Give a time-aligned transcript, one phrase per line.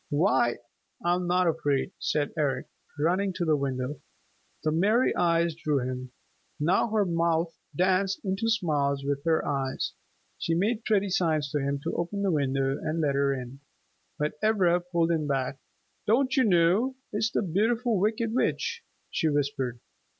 [0.09, 0.57] "Why,
[1.05, 2.65] I'm not afraid," said Eric,
[2.97, 4.01] running to the window.
[4.63, 6.11] The merry eyes drew him.
[6.59, 9.93] Now her mouth danced into smiles with her eyes.
[10.39, 13.59] She made pretty signs to him to open the window and let her in.
[14.17, 15.59] But Ivra pulled him back.
[16.07, 16.95] "Don't you know?
[17.13, 18.81] It's the Beautiful Wicked Witch!"
[19.11, 19.81] she whispered.